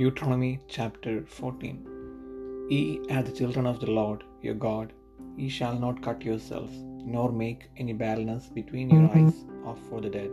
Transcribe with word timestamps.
Deuteronomy 0.00 0.52
chapter 0.74 1.14
14 1.38 2.68
Ye 2.74 2.82
are 3.14 3.22
the 3.24 3.34
children 3.38 3.66
of 3.70 3.78
the 3.80 3.90
Lord 3.98 4.20
your 4.44 4.54
God, 4.54 4.94
ye 5.40 5.48
shall 5.56 5.76
not 5.82 6.00
cut 6.06 6.24
yourselves, 6.28 6.76
nor 7.14 7.26
make 7.40 7.66
any 7.82 7.94
barrenness 8.02 8.46
between 8.58 8.88
your 8.94 9.02
mm-hmm. 9.02 9.26
eyes 9.26 9.40
of 9.70 9.78
for 9.88 10.00
the 10.04 10.12
dead. 10.16 10.32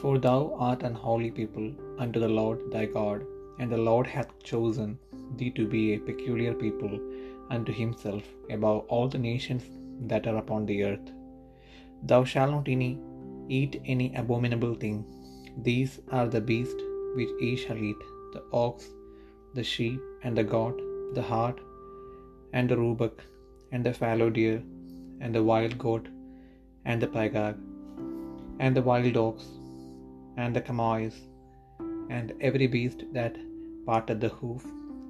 For 0.00 0.14
thou 0.24 0.40
art 0.68 0.82
an 0.88 0.96
holy 1.04 1.30
people 1.38 1.68
unto 2.04 2.18
the 2.24 2.32
Lord 2.40 2.60
thy 2.74 2.84
God, 2.98 3.20
and 3.60 3.70
the 3.70 3.84
Lord 3.90 4.08
hath 4.16 4.32
chosen 4.50 4.90
thee 5.36 5.52
to 5.58 5.66
be 5.74 5.84
a 5.92 6.04
peculiar 6.10 6.54
people 6.64 6.94
unto 7.56 7.72
himself 7.82 8.24
above 8.56 8.80
all 8.88 9.08
the 9.14 9.24
nations 9.30 9.66
that 10.12 10.26
are 10.32 10.38
upon 10.44 10.64
the 10.66 10.80
earth. 10.90 11.08
Thou 12.10 12.22
shalt 12.32 12.54
not 12.56 12.72
any 12.76 12.92
eat 13.60 13.76
any 13.96 14.08
abominable 14.22 14.74
thing. 14.86 14.98
These 15.68 15.94
are 16.18 16.26
the 16.34 16.44
beasts 16.50 16.82
which 17.18 17.32
ye 17.44 17.52
shall 17.62 17.80
eat, 17.90 18.02
the 18.34 18.42
ox, 18.52 18.88
the 19.58 19.66
sheep, 19.72 20.00
and 20.24 20.36
the 20.36 20.48
goat, 20.54 20.78
the 21.16 21.26
hart, 21.32 21.58
and 22.52 22.68
the 22.68 22.78
roebuck, 22.82 23.16
and 23.72 23.84
the 23.86 23.94
fallow 24.00 24.28
deer, 24.38 24.58
and 25.20 25.34
the 25.34 25.44
wild 25.50 25.74
goat, 25.86 26.06
and 26.84 27.00
the 27.02 27.10
pygarg, 27.16 27.56
and 28.62 28.76
the 28.76 28.86
wild 28.90 29.16
ox, 29.16 29.44
and 30.36 30.56
the 30.56 30.64
camoise, 30.68 31.18
and 32.16 32.32
every 32.48 32.68
beast 32.76 33.02
that 33.18 33.36
parteth 33.86 34.20
the 34.24 34.32
hoof, 34.40 34.64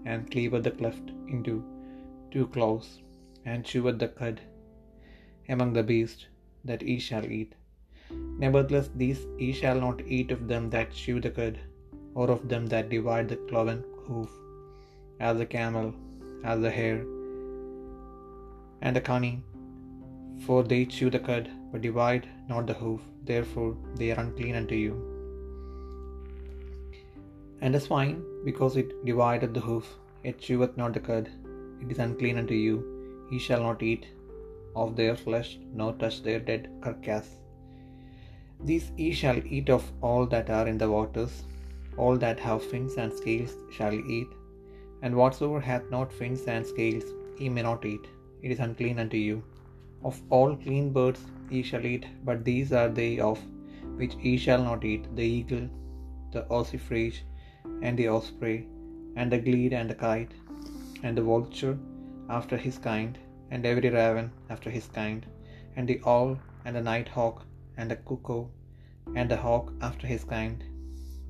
and 0.05 0.31
cleaveth 0.33 0.65
the 0.67 0.75
cleft 0.81 1.09
into 1.35 1.55
two 2.33 2.47
claws, 2.55 2.87
and 3.45 3.65
cheweth 3.71 3.99
the 4.03 4.09
cud 4.21 4.41
among 5.55 5.73
the 5.77 5.89
beasts 5.93 6.27
that 6.71 6.83
ye 6.91 6.97
shall 7.09 7.27
eat. 7.39 7.53
Nevertheless, 8.45 8.89
these 9.03 9.23
ye 9.43 9.53
shall 9.61 9.79
not 9.87 10.01
eat 10.17 10.31
of 10.37 10.43
them 10.53 10.65
that 10.75 10.99
chew 11.01 11.19
the 11.27 11.33
cud, 11.39 11.59
or 12.15 12.31
of 12.31 12.49
them 12.49 12.67
that 12.73 12.91
divide 12.91 13.29
the 13.29 13.37
cloven 13.51 13.85
hoof, 14.07 14.31
as 15.21 15.39
the 15.39 15.47
camel, 15.47 15.95
as 16.45 16.61
the 16.61 16.71
hare, 16.71 17.01
and 18.83 18.97
the 18.97 19.01
cunning. 19.01 19.43
For 20.47 20.63
they 20.63 20.85
chew 20.85 21.09
the 21.11 21.25
cud, 21.31 21.49
but 21.71 21.83
divide 21.83 22.29
not 22.49 22.67
the 22.67 22.75
hoof, 22.75 23.01
therefore 23.25 23.77
they 23.99 24.11
are 24.13 24.21
unclean 24.21 24.57
unto 24.57 24.75
you. 24.75 24.95
And 27.61 27.75
the 27.75 27.81
swine, 27.81 28.17
because 28.45 28.77
it 28.77 29.05
divideth 29.05 29.55
the 29.55 29.61
hoof, 29.61 29.87
it 30.25 30.41
cheweth 30.41 30.77
not 30.77 30.95
the 30.95 31.05
cud, 31.11 31.29
it 31.81 31.91
is 31.93 32.01
unclean 32.07 32.39
unto 32.39 32.55
you. 32.55 32.77
Ye 33.31 33.39
shall 33.39 33.63
not 33.63 33.83
eat 33.83 34.07
of 34.75 34.97
their 34.97 35.17
flesh, 35.17 35.59
nor 35.73 35.93
touch 35.93 36.23
their 36.23 36.41
dead 36.41 36.69
carcass. 36.81 37.29
These 38.69 38.91
ye 38.97 39.13
shall 39.13 39.41
eat 39.57 39.71
of 39.71 39.85
all 40.01 40.27
that 40.27 40.51
are 40.51 40.67
in 40.67 40.79
the 40.79 40.91
waters, 40.91 41.45
all 41.97 42.17
that 42.17 42.41
have 42.41 42.63
fins 42.63 42.95
and 42.97 43.13
scales 43.13 43.57
shall 43.71 43.95
eat, 43.95 44.29
and 45.03 45.15
whatsoever 45.15 45.61
hath 45.61 45.91
not 45.91 46.13
fins 46.13 46.43
and 46.55 46.67
scales 46.67 47.05
ye 47.39 47.49
may 47.49 47.63
not 47.63 47.85
eat, 47.85 48.07
it 48.43 48.51
is 48.51 48.61
unclean 48.61 48.99
unto 48.99 49.17
you. 49.17 49.43
Of 50.05 50.21
all 50.31 50.57
clean 50.57 50.93
birds 50.93 51.23
ye 51.51 51.63
shall 51.63 51.87
eat, 51.87 52.07
but 52.25 52.45
these 52.45 52.73
are 52.73 52.89
they 52.89 53.19
of 53.21 53.41
which 53.97 54.15
ye 54.15 54.37
shall 54.37 54.63
not 54.63 54.85
eat 54.85 55.05
the 55.17 55.29
eagle, 55.39 55.69
the 56.33 56.45
ossifrage, 56.59 57.25
and 57.83 57.97
the 57.99 58.09
osprey, 58.09 58.67
and 59.17 59.31
the 59.31 59.39
glede, 59.39 59.75
and 59.81 59.91
the 59.91 59.95
kite, 59.95 60.33
and 61.03 61.17
the 61.17 61.23
vulture 61.23 61.79
after 62.29 62.57
his 62.57 62.79
kind, 62.79 63.19
and 63.51 63.67
every 63.67 63.91
raven 63.91 64.31
after 64.51 64.71
his 64.71 64.87
kind, 64.87 65.27
and 65.77 65.87
the 65.89 66.01
owl, 66.07 66.39
and 66.65 66.75
the 66.77 66.81
night 66.81 67.09
hawk, 67.09 67.45
and 67.77 67.91
the 67.91 67.97
cuckoo, 67.97 68.45
and 69.15 69.31
the 69.31 69.37
hawk 69.37 69.73
after 69.81 70.07
his 70.07 70.25
kind, 70.25 70.65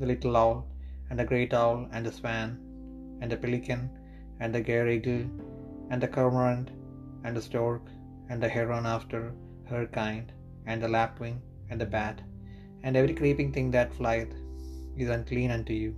the 0.03 0.09
little 0.09 0.37
owl, 0.37 0.67
and 1.09 1.19
the 1.21 1.25
great 1.25 1.53
owl, 1.55 1.87
and 1.93 2.05
the 2.05 2.11
swan, 2.11 2.49
and 3.21 3.31
the 3.31 3.37
pelican, 3.37 3.83
and 4.41 4.53
the 4.53 4.63
eagle, 4.95 5.23
and 5.91 6.03
the 6.03 6.09
cormorant, 6.09 6.71
and 7.23 7.37
the 7.37 7.45
stork, 7.49 7.83
and 8.29 8.43
the 8.43 8.49
heron 8.49 8.85
after 8.95 9.21
her 9.71 9.87
kind, 9.87 10.33
and 10.67 10.83
the 10.83 10.89
lapwing, 10.89 11.41
and 11.71 11.81
the 11.81 11.87
bat, 11.87 12.21
and 12.83 12.97
every 12.97 13.15
creeping 13.21 13.53
thing 13.53 13.71
that 13.71 13.95
flieth 13.99 14.35
is 15.03 15.09
unclean 15.09 15.53
unto 15.57 15.73
you, 15.83 15.95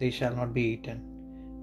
they 0.00 0.10
shall 0.10 0.34
not 0.34 0.52
be 0.52 0.66
eaten. 0.74 0.98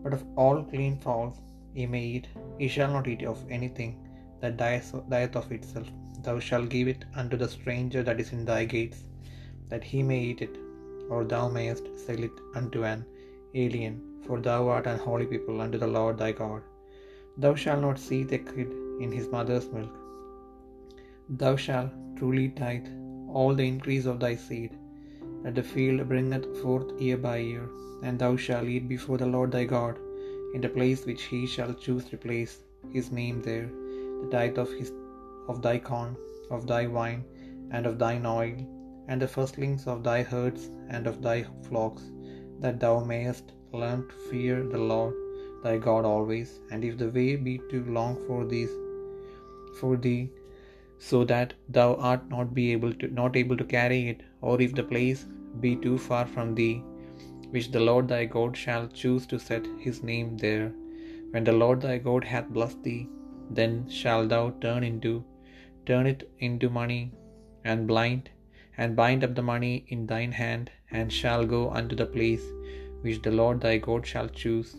But 0.01 0.13
of 0.13 0.25
all 0.38 0.63
clean 0.63 0.97
fowls 1.05 1.41
ye 1.73 1.85
may 1.95 2.05
eat, 2.16 2.28
ye 2.57 2.69
shall 2.69 2.94
not 2.97 3.09
eat 3.13 3.23
of 3.23 3.45
anything 3.57 3.94
that 4.39 4.55
dieth 4.55 5.35
of 5.41 5.51
itself. 5.51 5.89
Thou 6.23 6.39
shalt 6.39 6.69
give 6.69 6.88
it 6.88 7.03
unto 7.16 7.35
the 7.35 7.49
stranger 7.49 8.01
that 8.03 8.22
is 8.22 8.31
in 8.31 8.45
thy 8.45 8.63
gates, 8.75 9.03
that 9.67 9.83
he 9.83 10.01
may 10.03 10.22
eat 10.29 10.41
it, 10.47 10.55
or 11.13 11.21
thou 11.33 11.43
mayest 11.57 11.85
sell 12.05 12.21
it 12.27 12.38
unto 12.59 12.81
an 12.91 13.01
alien, 13.63 13.95
for 14.25 14.38
thou 14.47 14.61
art 14.75 14.88
an 14.93 14.99
holy 15.07 15.27
people 15.33 15.59
unto 15.66 15.79
the 15.83 15.93
Lord 15.97 16.17
thy 16.21 16.31
God. 16.43 16.61
Thou 17.43 17.53
shalt 17.61 17.83
not 17.85 17.99
seethe 18.05 18.33
a 18.38 18.41
kid 18.51 18.71
in 19.03 19.11
his 19.17 19.27
mother's 19.35 19.67
milk. 19.75 19.95
Thou 21.41 21.53
shalt 21.66 21.93
truly 22.17 22.47
tithe 22.61 22.89
all 23.38 23.53
the 23.55 23.69
increase 23.73 24.07
of 24.11 24.19
thy 24.23 24.33
seed, 24.47 24.73
that 25.43 25.55
the 25.59 25.69
field 25.71 26.01
bringeth 26.11 26.47
forth 26.61 26.89
year 27.05 27.19
by 27.29 27.37
year, 27.51 27.66
and 28.05 28.17
thou 28.19 28.33
shalt 28.45 28.72
eat 28.75 28.87
before 28.95 29.19
the 29.22 29.31
Lord 29.35 29.51
thy 29.55 29.66
God, 29.77 29.95
in 30.55 30.61
the 30.66 30.75
place 30.77 31.01
which 31.09 31.23
he 31.33 31.41
shall 31.53 31.73
choose 31.85 32.05
to 32.09 32.25
place 32.27 32.53
his 32.95 33.09
name 33.19 33.39
there, 33.47 33.67
the 34.22 34.29
tithe 34.35 34.59
of 34.63 34.72
his 34.79 34.91
of 35.51 35.57
thy 35.66 35.77
corn, 35.89 36.13
of 36.55 36.61
thy 36.72 36.83
wine, 36.97 37.23
and 37.75 37.85
of 37.89 37.99
thine 38.03 38.25
oil, 38.37 38.55
and 39.07 39.21
the 39.21 39.27
firstlings 39.27 39.85
of 39.88 40.03
thy 40.07 40.21
herds 40.31 40.63
and 40.89 41.07
of 41.07 41.21
thy 41.27 41.38
flocks, 41.67 42.03
that 42.63 42.79
thou 42.79 42.93
mayest 43.11 43.53
learn 43.81 44.01
to 44.09 44.16
fear 44.29 44.63
the 44.73 44.83
Lord 44.93 45.13
thy 45.63 45.77
God 45.77 46.05
always. 46.05 46.49
And 46.71 46.83
if 46.83 46.97
the 46.97 47.09
way 47.17 47.35
be 47.35 47.55
too 47.71 47.83
long 47.97 48.16
for 48.27 48.45
thee, 48.45 48.67
for 49.79 49.93
thee, 49.97 50.29
so 50.97 51.23
that 51.25 51.53
thou 51.77 51.89
art 52.11 52.23
not 52.29 52.53
be 52.59 52.71
able 52.71 52.93
to 53.01 53.07
not 53.21 53.35
able 53.35 53.57
to 53.61 53.73
carry 53.77 54.01
it, 54.11 54.21
or 54.41 54.55
if 54.61 54.73
the 54.79 54.88
place 54.93 55.25
be 55.59 55.75
too 55.85 55.97
far 55.97 56.25
from 56.25 56.55
thee, 56.59 56.75
which 57.53 57.72
the 57.72 57.85
Lord 57.89 58.07
thy 58.07 58.23
God 58.37 58.57
shall 58.63 58.87
choose 58.87 59.25
to 59.27 59.39
set 59.49 59.66
his 59.85 59.99
name 60.11 60.37
there, 60.45 60.72
when 61.31 61.45
the 61.49 61.59
Lord 61.63 61.81
thy 61.81 61.97
God 61.97 62.23
hath 62.33 62.55
blessed 62.57 62.81
thee, 62.87 63.03
then 63.59 63.73
shalt 63.99 64.29
thou 64.29 64.43
turn 64.66 64.83
into 64.91 65.13
turn 65.89 66.07
it 66.13 66.22
into 66.47 66.69
money, 66.79 67.01
and 67.72 67.87
blind, 67.91 68.29
and 68.77 68.95
bind 69.01 69.23
up 69.25 69.33
the 69.35 69.49
money 69.53 69.75
in 69.87 70.01
thine 70.11 70.33
hand, 70.43 70.71
and 70.91 71.11
shall 71.19 71.45
go 71.45 71.61
unto 71.79 71.95
the 71.95 72.11
place 72.15 72.45
which 73.03 73.21
the 73.25 73.35
Lord 73.39 73.59
thy 73.61 73.77
God 73.77 74.03
shall 74.11 74.29
choose. 74.41 74.71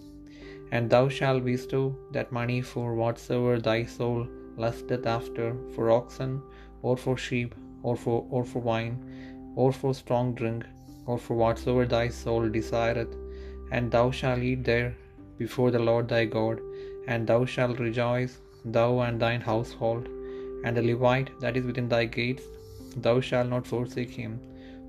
And 0.73 0.91
thou 0.91 1.05
shalt 1.17 1.45
bestow 1.51 1.85
that 2.15 2.37
money 2.41 2.61
for 2.73 2.89
whatsoever 3.01 3.57
thy 3.69 3.81
soul 3.97 4.27
lusteth 4.65 5.07
after, 5.19 5.49
for 5.75 5.85
oxen, 5.99 6.33
or 6.83 6.97
for 7.05 7.17
sheep, 7.27 7.55
or 7.83 7.95
for 8.05 8.19
or 8.31 8.43
for 8.53 8.63
wine, 8.71 8.97
or 9.61 9.71
for 9.79 9.93
strong 10.03 10.35
drink, 10.41 10.65
or 11.07 11.19
for 11.25 11.37
whatsoever 11.43 11.87
thy 11.95 12.07
soul 12.09 12.49
desireth, 12.57 13.15
and 13.71 13.91
thou 13.95 14.07
shalt 14.19 14.47
eat 14.51 14.65
there 14.71 14.91
before 15.43 15.71
the 15.71 15.85
Lord 15.91 16.09
thy 16.09 16.25
God, 16.39 16.59
and 17.07 17.27
thou 17.27 17.41
shalt 17.55 17.79
rejoice, 17.87 18.35
thou 18.77 18.91
and 19.07 19.21
thine 19.25 19.45
household, 19.53 20.05
and 20.65 20.77
the 20.77 20.87
Levite 20.91 21.31
that 21.43 21.57
is 21.59 21.67
within 21.71 21.89
thy 21.95 22.05
gates, 22.19 22.47
thou 23.05 23.21
shalt 23.21 23.51
not 23.55 23.67
forsake 23.67 24.15
him, 24.23 24.35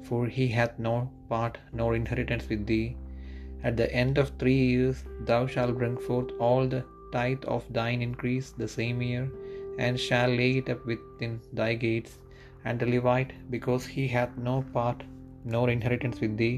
for 0.08 0.22
he 0.38 0.48
hath 0.48 0.80
no 0.88 0.96
part 1.32 1.58
nor 1.80 1.90
inheritance 1.96 2.48
with 2.52 2.66
thee. 2.72 2.96
At 3.68 3.76
the 3.80 3.90
end 4.02 4.18
of 4.18 4.32
three 4.42 4.62
years 4.74 5.04
thou 5.30 5.42
shalt 5.54 5.78
bring 5.80 5.98
forth 5.98 6.32
all 6.40 6.68
the 6.68 6.84
tithe 7.16 7.46
of 7.56 7.66
thine 7.78 8.02
increase 8.08 8.50
the 8.52 8.72
same 8.78 9.02
year, 9.02 9.26
and 9.86 10.00
shall 10.06 10.30
lay 10.42 10.52
it 10.62 10.70
up 10.74 10.86
within 10.92 11.34
thy 11.60 11.72
gates. 11.74 12.14
And 12.66 12.80
the 12.80 12.90
Levite, 12.94 13.34
because 13.56 13.86
he 13.96 14.06
hath 14.16 14.34
no 14.50 14.56
part 14.78 15.04
nor 15.54 15.66
inheritance 15.76 16.20
with 16.24 16.36
thee, 16.42 16.58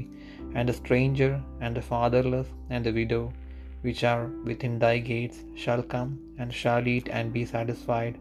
and 0.54 0.68
the 0.68 0.78
stranger, 0.82 1.32
and 1.60 1.76
the 1.76 1.86
fatherless, 1.92 2.48
and 2.72 2.84
the 2.84 2.96
widow, 3.00 3.24
which 3.86 4.02
are 4.12 4.26
within 4.48 4.78
thy 4.84 4.96
gates, 5.12 5.38
shall 5.62 5.82
come, 5.94 6.10
and 6.38 6.52
shall 6.60 6.86
eat 6.94 7.08
and 7.18 7.32
be 7.38 7.44
satisfied, 7.44 8.16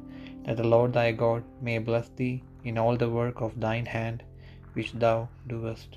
that 0.46 0.58
the 0.58 0.70
Lord 0.76 0.94
thy 0.94 1.12
God 1.24 1.44
may 1.68 1.78
bless 1.90 2.10
thee 2.20 2.36
in 2.66 2.78
all 2.80 3.00
the 3.00 3.08
work 3.08 3.42
of 3.42 3.50
thine 3.50 3.86
hand 3.86 4.20
which 4.76 4.94
thou 4.94 5.24
doest. 5.54 5.92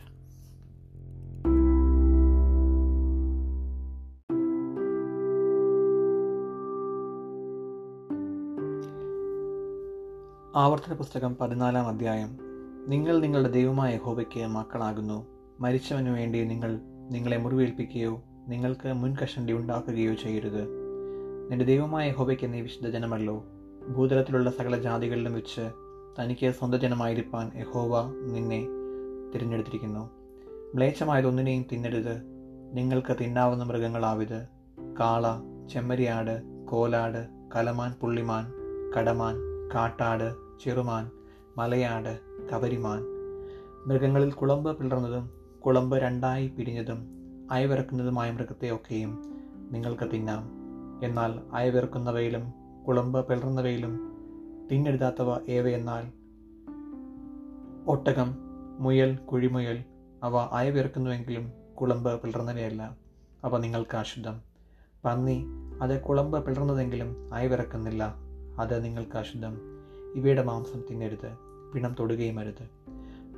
ആവർത്തന 10.56 10.94
പുസ്തകം 10.94 11.37
പതിനാലാം 11.37 11.88
അധ്യായം. 11.88 12.38
നിങ്ങൾ 12.88 13.20
നിങ്ങളുടെ 13.20 13.50
ദൈവമായ 13.50 13.97
ഹോബയ്ക്ക് 13.97 14.47
മക്കളാകുന്നു. 14.47 15.26
മരിച്ചവന് 15.61 16.09
വേണ്ടി 16.09 16.44
നിങ്ങൾ 16.44 16.81
നിങ്ങളെ 17.11 17.37
മുറിവേൽപ്പിക്കുകയോ 17.37 18.23
നിങ്ങൾക്ക് 18.49 18.93
മുൻകഷണ്ടി 18.93 19.53
ഉണ്ടാക്കുകയോ 19.53 20.14
ചെയ്യരുത്. 20.14 20.69
നിന്റെ 21.50 21.64
ദൈവമായ 21.64 22.11
ഹോബയ്ക്ക് 22.11 22.53
നീ 22.53 22.61
വിശുദ്ധ 22.61 22.88
ജനമല്ലോ. 22.88 23.44
ഭൂതലത്തിലുള്ള 23.97 24.50
സകല 24.50 24.76
ജാതികളിലും 24.76 25.35
വെച്ച് 25.35 25.92
തനിക്ക് 26.20 26.50
സ്വന്തം 26.50 26.81
ജനമായിരിക്കാൻ 26.81 27.53
യഹോവ 27.55 28.11
നിന്നെ 28.11 28.67
തിരഞ്ഞെടുത്തിരിക്കുന്നു. 29.35 30.11
മ്ലേച്ഛമായതൊന്നിനെയും 30.75 31.64
തിന്നരുത്. 31.73 32.23
നിങ്ങൾക്ക് 32.73 33.17
തിന്നാവുന്ന 33.20 33.64
മൃഗങ്ങളാവിത്. 33.64 34.49
കാള 35.00 35.26
ചെമ്മരിയാട് 35.73 36.43
കോലാട് 36.64 37.29
കലമാൻ 37.56 37.94
പുള്ളിമാൻ 38.00 38.53
കടമാൻ 38.99 39.37
കാട്ടാട് 39.75 40.35
ചെറുമാൻ 40.64 41.11
മലയാട് 41.59 42.20
കവരിമാൻ. 42.53 43.03
മൃഗങ്ങളിൽ 43.87 44.32
കുളമ്പ് 44.32 44.76
പിളർന്നതും 44.76 45.31
കുളമ്പ് 45.67 45.97
രണ്ടായി 45.97 46.49
പിരിഞ്ഞതും 46.49 47.09
അയവിറക്കുന്നതുമായ 47.50 48.31
മൃഗത്തെയൊക്കെയും 48.31 49.41
നിങ്ങൾക്ക് 49.70 50.09
തിന്നാം. 50.14 50.50
എന്നാൽ 51.05 51.41
അയവിറക്കുന്നവയിലും 51.53 52.53
കുളമ്പ് 52.88 53.26
പിളർന്നവയിലും 53.26 54.12
തിന്നെഴുതാത്തവ 54.73 55.45
ഏവയെന്നാൽ? 55.49 56.05
ഒട്ടകം 57.87 58.35
മുയൽ 58.79 59.17
കുഴിമുയൽ 59.17 59.85
അവ 60.23 60.37
അയവിറക്കുന്നുവെങ്കിലും 60.37 61.53
കുളമ്പ് 61.81 62.23
പിളർന്നവയല്ല. 62.23 62.97
അവ 63.45 63.59
നിങ്ങൾക്ക് 63.59 63.97
അശുദ്ധം. 63.97 64.41
പന്നി 65.05 65.47
അത് 65.83 66.01
കുളമ്പ് 66.01 66.47
പിളർന്നതെങ്കിലും 66.47 67.35
അയവിറക്കുന്നില്ല 67.35 68.15
അത് 68.59 68.85
നിങ്ങൾക്ക് 68.85 69.19
അശുദ്ധം. 69.19 69.59
ഇവയുടെ 70.15 70.43
മാംസം 70.43 70.83
തിന്നരുത്. 70.91 71.37
പിണം 71.75 71.97
തൊടുകയും 72.01 72.41
അരുത്. 72.41 72.71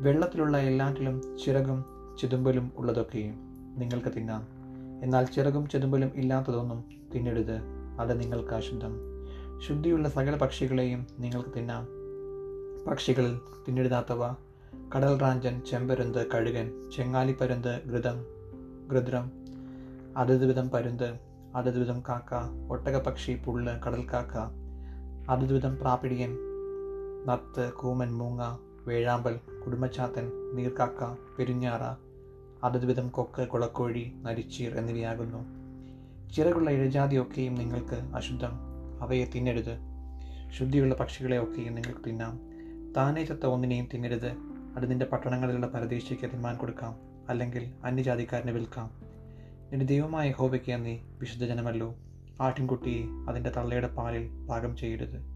വെള്ളത്തിലുള്ള 0.00 0.58
എല്ലാറ്റിലും 0.58 1.38
ചിറകും 1.44 1.84
ചിതുമ്പലും 2.20 2.72
ഉള്ളതൊക്കെയും 2.76 3.34
നിങ്ങൾക്ക് 3.78 4.12
തിന്നാം. 4.16 4.48
എന്നാൽ 5.02 5.24
ചിറകും 5.24 5.68
ചെതുമ്പലും 5.68 6.10
ഇല്ലാത്തതൊന്നും 6.14 6.84
തിന്നരുത്. 7.14 7.60
അത് 8.00 8.20
നിങ്ങൾക്ക് 8.20 8.54
അശുദ്ധം. 8.54 9.13
ശുദ്ധിയുള്ള 9.60 10.08
സകല 10.08 10.36
പക്ഷികളെയും 10.36 11.06
നിങ്ങൾക്ക് 11.18 11.48
തിന്നാം. 11.56 11.88
പക്ഷികളിൽ 12.90 13.40
തിന്നെഴുതാത്തവ 13.68 14.32
കടൽ 14.96 15.18
റാഞ്ചൻ 15.18 15.62
ചെമ്പരുന്ത് 15.70 16.30
കഴുകൻ 16.30 16.90
ചെങ്ങാലിപ്പരുന്ത് 16.96 17.82
ഘൃതം 17.86 18.26
ഗൃദ്രം 18.88 19.30
അതത് 20.16 20.46
വിധം 20.46 20.70
പരുന്ത് 20.70 21.18
അതത് 21.56 21.78
വിധം 21.78 22.00
കാക്ക 22.00 22.34
ഒട്ടകപക്ഷി 22.72 23.42
പുള്ള് 23.46 23.80
കടൽക്കാക്ക 23.80 24.36
അതത് 25.30 25.52
വിധം 25.52 25.76
പ്രാപിടിയൻ 25.76 26.36
നത്ത് 27.26 27.72
കൂമൻ 27.72 28.14
മൂങ്ങ 28.14 28.58
വേഴാമ്പൽ 28.86 29.36
കുടുംബച്ചാത്തൻ 29.66 30.56
നീർക്കാക്ക 30.56 31.16
പെരുഞ്ഞാറ 31.38 31.80
അതത് 32.64 32.86
വിധം 32.86 33.08
കൊക്ക് 33.08 33.48
കുളക്കോഴി 33.48 34.12
നരിച്ചീർ 34.22 34.74
എന്നിവയാകുന്നു. 34.74 35.44
ചിറകുള്ള 36.32 36.70
ഇഴജാതിയൊക്കെയും 36.70 37.54
നിങ്ങൾക്ക് 37.54 38.16
അശുദ്ധം. 38.16 38.73
അവയെ 39.00 39.24
തിന്നരുത്. 39.24 39.78
ശുദ്ധിയുള്ള 40.58 40.94
പക്ഷികളെയൊക്കെയും 40.94 41.74
നിങ്ങൾക്ക് 41.74 42.04
തിന്നാം. 42.06 42.40
താനേ 42.96 43.24
ചത്ത 43.24 43.46
ഒന്നിനെയും 43.46 43.88
തിന്നരുത്. 43.94 44.36
അത് 44.76 44.90
നിന്റെ 44.90 45.06
പട്ടണങ്ങളിലുള്ള 45.06 45.66
പരദേശിക്ക് 45.66 46.30
തിന്മാൻ 46.30 46.56
കൊടുക്കാം. 46.56 46.96
അല്ലെങ്കിൽ 47.28 47.72
അന്യജാതിക്കാരനെ 47.84 48.52
വിൽക്കാം. 48.52 48.90
നിന്റെ 49.70 49.86
ദൈവമായ 49.86 50.30
ഹോബയ്ക്ക് 50.30 50.84
നീ 50.84 50.98
വിശുദ്ധജനമല്ലോ 51.18 51.94
ആട്ടിൻകുട്ടിയെ 52.40 53.30
അതിന്റെ 53.30 53.50
തള്ളയുടെ 53.50 53.88
പാലിൽ 53.88 54.46
പാകം 54.46 54.76
ചെയ്യരുത്. 54.76 55.34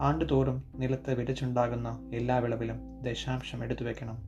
ആണ്ടുതോറും 0.00 0.62
നിലത്ത് 0.74 1.14
വിതച്ചുണ്ടാകുന്ന 1.14 2.10
എല്ലാ 2.14 2.38
വിളവിലും 2.38 3.02
ദശാംശം 3.02 3.64
എടുത്തു 3.64 3.84
വെക്കണം. 3.84 4.18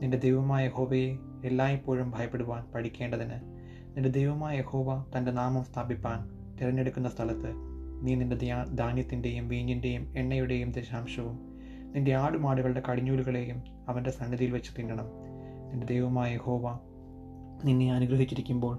നിന്റെ 0.00 0.18
ദൈവമായ 0.18 0.68
ഹോബയെ 0.68 1.16
എല്ലായ്പ്പോഴും 1.44 2.10
ഭയപ്പെടുവാൻ 2.10 2.64
പഠിക്കേണ്ടതിന് 2.74 3.60
നിന്റെ 3.96 4.08
ദൈവമായ 4.08 4.60
ഹോബ 4.60 5.04
തന്റെ 5.16 5.30
നാമം 5.30 5.64
സ്ഥാപിപ്പാൻ 5.64 6.30
തിരഞ്ഞെടുക്കുന്ന 6.56 7.08
സ്ഥലത്ത് 7.08 7.69
നീ 8.02 8.14
നിന്റെ 8.14 8.36
ധാന്യത്തിന്റെയും 8.74 9.48
വീഞ്ഞിന്റെയും 9.48 10.12
എണ്ണയുടെയും 10.16 10.70
ദശാംശവും 10.70 11.36
നിന്റെ 11.94 12.14
ആടുമാടുകളുടെ 12.14 12.82
കടിഞ്ഞൂലുകളെയും 12.90 13.62
അവന്റെ 13.88 14.10
സന്നിധിയിൽ 14.10 14.50
വെച്ച് 14.50 14.72
തിന്നണം. 14.78 15.08
നിന്റെ 15.70 15.86
ദൈവമായ 15.86 16.36
ഹോവ 16.36 16.78
നിന്നെ 17.64 17.92
അനുഗ്രഹിച്ചിരിക്കുമ്പോൾ 17.92 18.76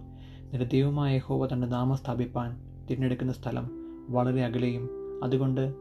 നിന്റെ 0.51 0.65
ദൈവമായ 0.65 1.17
ഹോവ 1.17 1.45
തന്റെ 1.45 1.67
നാമം 1.67 1.95
സ്ഥാപിപ്പാൻ 1.95 2.61
തിരഞ്ഞെടുക്കുന്ന 2.89 3.33
സ്ഥലം 3.33 3.71
വളരെ 4.09 4.43
അകലെയും 4.43 4.89
അതുകൊണ്ട് 5.23 5.73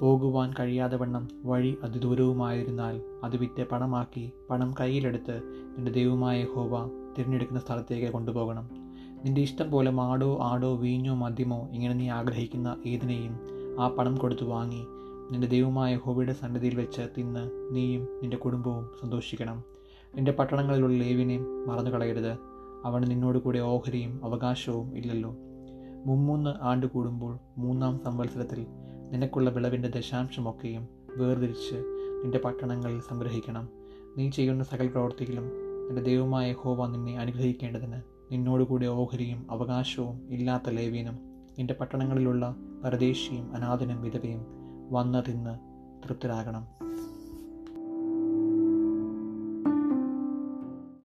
പോകുവാൻ 0.00 0.54
കഴിയാതെ 0.60 0.96
വണ്ണം 0.96 1.28
വഴി 1.44 1.76
അതിദൂരവുമായിരുന്നാൽ 1.82 3.00
അത് 3.24 3.36
വിറ്റ് 3.36 3.68
പണമാക്കി 3.68 4.32
പണം 4.50 4.74
കയ്യിലെടുത്ത് 4.80 5.42
നിന്റെ 5.76 5.92
ദൈവമായ 5.92 6.44
ഹോവ 6.44 6.90
തിരഞ്ഞെടുക്കുന്ന 7.18 7.60
സ്ഥലത്തേക്ക് 7.60 8.12
കൊണ്ടുപോകണം. 8.12 8.81
നിന്റെ 9.24 9.40
ഇഷ്ടം 9.40 9.70
പോലെ 9.70 9.90
മാടോ 9.90 10.38
ആടോ 10.42 10.76
വീഞ്ഞോ 10.76 11.14
മദ്യമോ 11.14 11.68
ഇങ്ങനെ 11.72 11.94
നീ 11.94 12.08
ആഗ്രഹിക്കുന്ന 12.08 12.76
ഏതിനെയും 12.86 13.40
ആ 13.80 13.88
പണം 13.88 14.16
കൊടുത്തു 14.16 14.44
വാങ്ങി. 14.44 14.84
നിന്റെ 15.32 15.46
ദൈവമായ 15.46 15.96
ഹോബിയുടെ 15.96 16.32
സന്നിധിയിൽ 16.32 16.74
വെച്ച് 16.74 17.02
തിന്ന് 17.18 17.74
നീയും 17.74 18.02
നിന്റെ 18.02 18.36
കുടുംബവും 18.36 18.90
സന്തോഷിക്കണം. 19.00 19.64
നിന്റെ 20.14 20.32
പട്ടണങ്ങളിലുള്ള 20.32 20.98
ലേവിനെ 20.98 21.38
മറന്നു 21.38 21.90
കളയരുത് 21.90 22.32
അവന് 22.84 23.10
നിന്നോട് 23.10 23.38
കൂടെ 23.38 23.58
ഓഹരിയും 23.58 24.24
അവകാശവും 24.24 24.96
ഇല്ലല്ലോ. 24.96 25.30
മുമ്മൂന്ന് 26.06 26.50
ആണ്ട് 26.60 26.86
കൂടുമ്പോൾ 26.86 27.38
മൂന്നാം 27.58 27.98
സംവത്സരത്തിൽ 27.98 28.66
നിനക്കുള്ള 29.10 29.50
വിളവിന്റെ 29.50 29.88
ദശാംശമൊക്കെയും 29.88 30.88
വേർതിരിച്ച് 31.16 31.76
നിന്റെ 32.22 32.38
പട്ടണങ്ങളിൽ 32.38 33.00
സംഗ്രഹിക്കണം. 33.00 33.68
നീ 34.16 34.30
ചെയ്യുന്ന 34.30 34.64
സകൽ 34.64 34.88
പ്രവർത്തികളും 34.88 35.44
നിന്റെ 35.86 36.02
ദൈവമായ 36.02 36.52
ഹോവ 36.52 36.86
നിന്നെ 36.86 37.18
അനുഗ്രഹിക്കേണ്ടതിന് 37.18 38.12
നിന്നോടുകൂടെ 38.32 38.86
ഓഹരിയും 38.86 39.46
അവകാശവും 39.50 40.28
ഇല്ലാത്ത 40.30 40.70
ലേവീനും 40.70 41.14
നിന്റെ 41.58 41.74
പട്ടണങ്ങളിലുള്ള 41.74 42.56
പരദേശിയും 42.84 43.54
അനാഥനും 43.54 44.02
വിധവയും 44.02 44.40
വന്ന് 44.90 45.22
തിന്ന് 45.28 45.58
തൃപ്തരാകണം. 46.04 46.81